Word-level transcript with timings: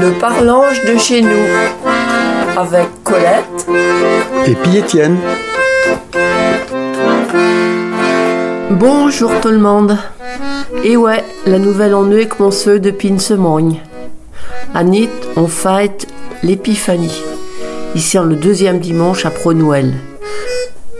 Le 0.00 0.18
parlange 0.18 0.84
de 0.84 0.98
chez 0.98 1.22
nous 1.22 1.28
avec 2.56 2.86
Colette 3.04 3.44
et 4.46 4.54
puis 4.54 4.78
Étienne. 4.78 5.16
Bonjour 8.70 9.30
tout 9.40 9.48
le 9.48 9.58
monde. 9.58 9.96
Et 10.82 10.96
ouais, 10.96 11.24
la 11.46 11.58
nouvelle 11.58 11.94
en 11.94 12.10
est 12.10 12.26
commencée 12.26 12.80
depuis 12.80 13.08
une 13.08 13.18
semaine. 13.18 13.76
Anit, 14.74 15.10
on 15.36 15.46
fête 15.46 16.06
l'épiphanie. 16.42 17.22
Ici, 17.94 18.18
le 18.18 18.36
deuxième 18.36 18.80
dimanche 18.80 19.24
après 19.24 19.54
Noël. 19.54 19.94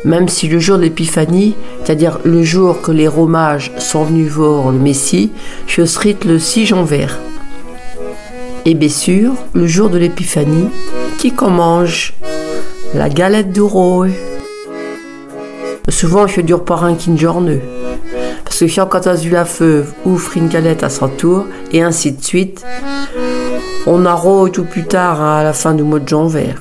Même 0.04 0.28
si 0.28 0.48
le 0.48 0.58
jour 0.58 0.76
de 0.76 0.82
l'épiphanie, 0.82 1.56
c'est-à-dire 1.82 2.18
le 2.24 2.42
jour 2.42 2.82
que 2.82 2.92
les 2.92 3.08
romages 3.08 3.72
sont 3.78 4.04
venus 4.04 4.30
voir 4.30 4.70
le 4.70 4.78
Messie, 4.78 5.32
je 5.66 5.84
serai 5.84 6.16
le 6.24 6.38
6 6.38 6.66
janvier. 6.66 7.06
Et 8.66 8.74
bien 8.74 8.88
sûr, 8.88 9.32
le 9.52 9.66
jour 9.66 9.90
de 9.90 9.98
l'épiphanie, 9.98 10.68
qui 11.18 11.32
qu'on 11.32 11.50
mange 11.50 12.14
La 12.94 13.08
galette 13.08 13.52
du 13.52 13.60
roi. 13.60 14.08
Souvent, 15.88 16.26
je 16.26 16.40
dure 16.40 16.64
pas 16.64 16.80
un 16.82 16.96
journée. 17.16 17.60
Parce 18.44 18.60
que 18.60 18.84
quand 18.84 19.06
on 19.06 19.10
a 19.10 19.30
la 19.30 19.44
feuve, 19.44 19.92
ouvre 20.04 20.36
une 20.36 20.48
galette 20.48 20.82
à 20.82 20.90
son 20.90 21.08
tour, 21.08 21.46
et 21.72 21.82
ainsi 21.82 22.12
de 22.12 22.22
suite. 22.22 22.64
On 23.86 24.06
arrose 24.06 24.52
tout 24.52 24.64
plus 24.64 24.84
tard 24.84 25.20
à 25.20 25.42
la 25.42 25.52
fin 25.52 25.74
du 25.74 25.82
mois 25.82 25.98
de 25.98 26.08
janvier. 26.08 26.54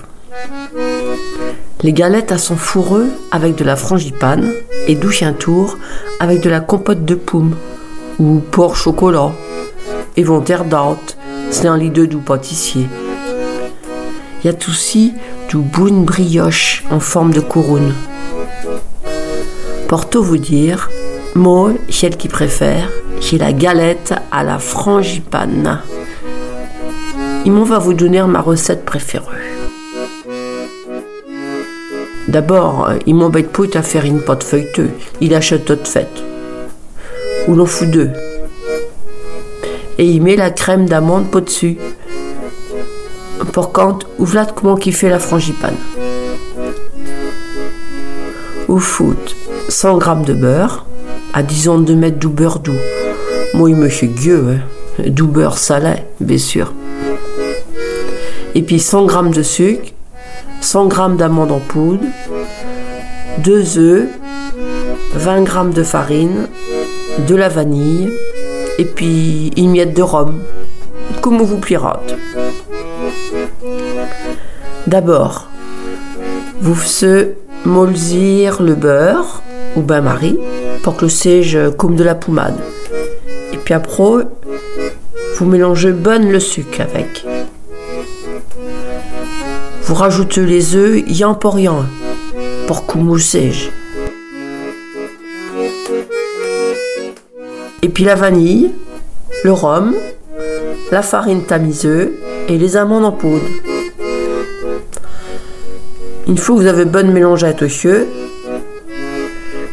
Les 1.84 1.94
galettes 1.94 2.32
à 2.32 2.38
son 2.38 2.56
fourreux 2.56 3.10
avec 3.32 3.56
de 3.56 3.64
la 3.64 3.76
frangipane 3.76 4.52
et 4.88 4.96
douche 4.96 5.22
un 5.24 5.34
tour 5.34 5.78
avec 6.20 6.42
de 6.42 6.50
la 6.50 6.62
compote 6.62 7.06
de 7.06 7.16
pomme 7.16 7.56
ou 8.20 8.40
porc 8.40 8.76
chocolat 8.76 9.32
et 10.16 10.24
vont 10.24 10.42
terre 10.42 10.66
d'haute, 10.66 11.18
c'est 11.54 11.68
un 11.68 11.78
lit 11.78 11.92
de 11.92 12.06
doux. 12.06 12.24
Il 12.76 12.88
y 14.44 14.50
a 14.50 14.54
aussi 14.68 15.14
du 15.50 15.58
boune 15.58 16.04
brioche 16.04 16.84
en 16.90 17.00
forme 17.00 17.32
de 17.32 17.40
couronne. 17.40 17.94
Pour 19.88 20.10
tout 20.10 20.24
vous 20.24 20.38
dire, 20.40 20.90
moi, 21.36 21.72
celle 21.90 22.18
qui 22.18 22.28
préfère, 22.28 22.90
j'ai 23.22 23.38
la 23.38 23.54
galette 23.54 24.16
à 24.32 24.44
la 24.44 24.58
frangipane. 24.58 25.80
Il 27.46 27.52
m'en 27.52 27.64
va 27.64 27.78
vous 27.78 27.94
donner 27.94 28.24
ma 28.24 28.42
recette 28.42 28.84
préférée. 28.84 29.24
D'abord, 32.28 32.90
il 33.06 33.14
m'embête 33.14 33.52
pas 33.52 33.78
à 33.78 33.84
faire 33.84 34.06
une 34.06 34.22
pâte 34.22 34.44
feuilleteuse. 34.44 34.90
Il 35.22 35.36
achète 35.36 35.66
toute 35.66 35.88
faite. 35.88 36.24
Ou 37.48 37.54
l'on 37.54 37.68
fout 37.68 37.92
deux. 37.92 38.10
Et 39.98 40.06
il 40.06 40.22
met 40.22 40.36
la 40.36 40.50
crème 40.50 40.88
d'amande 40.88 41.30
pas 41.30 41.42
dessus. 41.42 41.78
Pour 43.52 43.72
quand, 43.72 44.00
ou 44.18 44.26
voilà 44.26 44.46
comment 44.46 44.78
il 44.78 44.94
fait 44.94 45.10
la 45.10 45.20
frangipane. 45.20 45.76
Ou 48.68 48.80
fout 48.80 49.36
100 49.70 50.00
g 50.00 50.08
de 50.26 50.34
beurre, 50.34 50.86
à 51.34 51.44
disons 51.44 51.80
de 51.80 51.94
mettre 51.94 52.18
du 52.18 52.28
beurre 52.28 52.60
doux. 52.60 52.72
Moi, 53.54 53.70
il 53.70 53.76
me 53.76 53.90
fait 53.90 54.08
gueux, 54.08 54.56
hein. 54.56 55.04
du 55.08 55.24
beurre 55.24 55.58
salé, 55.58 55.96
bien 56.20 56.38
sûr. 56.38 56.74
Et 58.56 58.62
puis 58.62 58.80
100 58.80 59.10
g 59.10 59.16
de 59.36 59.44
sucre, 59.44 59.92
100 60.62 60.90
g 60.90 60.98
d'amandes 61.18 61.52
en 61.52 61.60
poudre, 61.60 62.04
2 63.40 63.78
œufs, 63.78 64.08
20 65.14 65.46
g 65.46 65.74
de 65.74 65.84
farine, 65.84 66.48
de 67.28 67.36
la 67.36 67.50
vanille 67.50 68.12
et 68.78 68.86
puis 68.86 69.52
une 69.58 69.72
miette 69.72 69.94
de 69.94 70.02
rhum, 70.02 70.42
comme 71.22 71.42
vous 71.42 71.60
pirate. 71.60 72.16
D'abord, 74.88 75.50
vous 76.62 76.76
faites 76.76 77.38
molzir 77.66 78.62
le 78.62 78.76
beurre 78.76 79.42
ou 79.76 79.82
bain-marie 79.82 80.40
pour 80.84 80.98
que 80.98 81.06
le 81.06 81.10
siège 81.10 81.58
comme 81.78 81.96
de 81.96 82.04
la 82.04 82.16
pommade. 82.16 82.60
Et 83.54 83.58
puis 83.58 83.74
après, 83.74 84.26
vous 85.38 85.46
mélangez 85.46 85.92
bonne 85.92 86.30
le 86.30 86.40
sucre 86.40 86.82
avec. 86.82 87.26
Vous 89.84 89.96
rajoutez 89.96 90.46
les 90.46 90.76
œufs 90.76 91.04
yan 91.08 91.36
pour 91.36 91.60
yan 91.60 91.86
pour 92.68 92.86
sèche. 93.20 93.70
Et 97.84 97.90
puis 97.90 98.06
la 98.06 98.16
vanille, 98.16 98.72
le 99.44 99.52
rhum, 99.52 99.94
la 100.90 101.02
farine 101.02 101.44
tamisée 101.44 102.14
et 102.48 102.58
les 102.58 102.78
amandes 102.78 103.04
en 103.04 103.12
poudre. 103.12 103.44
Une 106.26 106.38
fois 106.38 106.56
que 106.56 106.62
vous 106.62 106.68
avez 106.68 106.86
bonne 106.86 107.12
mélangeette 107.12 107.62
au 107.62 107.68
feu, 107.68 108.08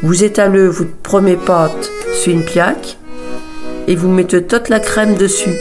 vous 0.02 0.24
étalez 0.24 0.66
votre 0.66 0.90
première 1.04 1.38
pâte 1.38 1.88
sur 2.12 2.32
une 2.32 2.44
plaque 2.44 2.98
et 3.86 3.94
vous 3.94 4.08
mettez 4.08 4.42
toute 4.42 4.70
la 4.70 4.80
crème 4.80 5.14
dessus. 5.14 5.54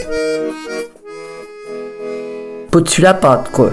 Pas 2.71 2.81
dessus 2.81 3.01
la 3.01 3.13
pâte, 3.13 3.51
quoi. 3.51 3.69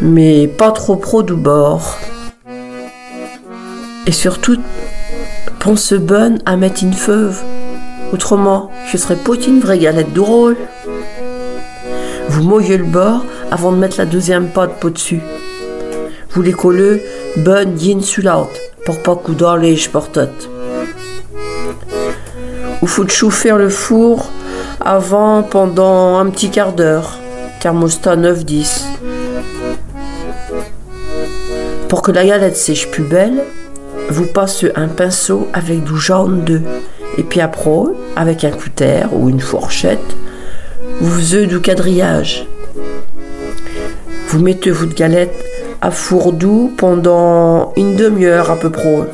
Mais 0.00 0.48
pas 0.48 0.72
trop 0.72 0.96
pro 0.96 1.22
du 1.22 1.34
bord. 1.34 1.98
Et 4.08 4.12
surtout, 4.12 4.56
pense 5.58 5.92
bonne 5.92 6.38
à 6.46 6.56
mettre 6.56 6.82
une 6.82 6.94
feuve. 6.94 7.42
Autrement, 8.12 8.70
je 8.90 8.96
serais 8.96 9.16
pas 9.16 9.34
une 9.34 9.60
vraie 9.60 9.78
galette 9.78 10.12
de 10.12 10.20
rôle. 10.20 10.56
Vous 12.28 12.42
mouillez 12.42 12.78
le 12.78 12.84
bord 12.84 13.24
avant 13.50 13.72
de 13.72 13.76
mettre 13.76 13.98
la 13.98 14.06
deuxième 14.06 14.48
pâte 14.48 14.78
pot 14.80 14.90
dessus. 14.90 15.20
Vous 16.30 16.42
les 16.42 16.52
collez 16.52 17.02
bonne 17.36 17.74
d'une 17.74 18.02
sur 18.02 18.24
l'autre 18.24 18.58
pour 18.84 19.02
pas 19.02 19.16
coudre 19.16 19.56
les 19.56 19.76
portotes. 19.92 20.48
Vous 22.80 22.86
faut 22.86 23.08
chauffer 23.08 23.52
le 23.52 23.68
four 23.68 24.30
avant 24.80 25.42
pendant 25.42 26.18
un 26.18 26.30
petit 26.30 26.50
quart 26.50 26.72
d'heure. 26.72 27.18
Thermostat 27.60 28.16
9-10. 28.16 28.82
Pour 31.88 32.02
que 32.02 32.12
la 32.12 32.24
galette 32.24 32.56
sèche 32.56 32.88
plus 32.90 33.02
belle, 33.02 33.42
vous 34.10 34.26
passez 34.26 34.72
un 34.74 34.88
pinceau 34.88 35.48
avec 35.52 35.84
du 35.84 35.96
jaune 35.98 36.44
d'œuf. 36.44 36.62
Et 37.16 37.22
puis 37.22 37.40
après, 37.40 37.92
avec 38.16 38.44
un 38.44 38.50
cutter 38.50 39.02
ou 39.12 39.28
une 39.28 39.40
fourchette, 39.40 40.16
vous 41.00 41.10
faisiez 41.18 41.46
du 41.46 41.60
quadrillage. 41.60 42.46
Vous 44.28 44.40
mettez 44.40 44.70
votre 44.70 44.94
galette 44.94 45.44
à 45.80 45.90
four 45.90 46.32
doux 46.32 46.72
pendant 46.76 47.72
une 47.76 47.96
demi-heure 47.96 48.50
à 48.50 48.56
peu 48.56 48.70
près. 48.70 49.04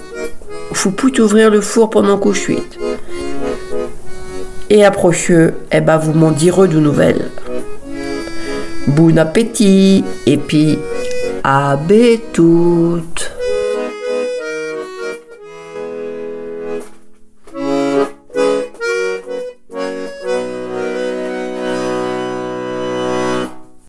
Faut 0.72 0.90
plus 0.90 1.20
ouvrir 1.20 1.50
le 1.50 1.60
four 1.60 1.90
pendant 1.90 2.18
qu'on 2.18 2.34
suite. 2.34 2.78
Et 4.70 4.84
après, 4.84 5.10
eh 5.72 5.80
ben, 5.80 5.98
vous 5.98 6.12
m'en 6.12 6.30
direz 6.30 6.68
de 6.68 6.80
nouvelles. 6.80 7.30
Bon 8.86 9.16
appétit 9.18 10.04
et 10.26 10.36
puis 10.36 10.78
à 11.44 11.78
tout. 12.32 13.00